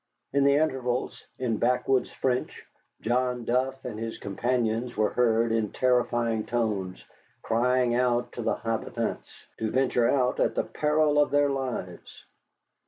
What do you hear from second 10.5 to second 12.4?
the peril of their lives.